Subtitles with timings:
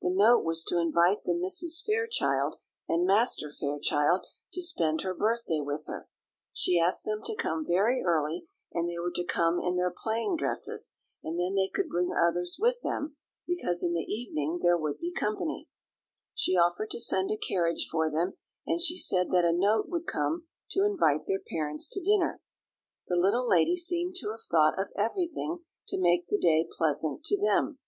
[0.00, 2.54] The note was to invite the Misses Fairchild
[2.88, 6.08] and Master Fairchild to spend her birthday with her.
[6.52, 10.36] She asked them to come very early, and they were to come in their playing
[10.36, 15.00] dresses, and then they could bring others with them, because in the evening there would
[15.00, 15.68] be company.
[16.32, 18.34] She offered to send a carriage for them;
[18.68, 22.40] and she said that a note would come to invite their parents to dinner.
[23.08, 27.36] The little lady seemed to have thought of everything to make the day pleasant to
[27.40, 27.80] them.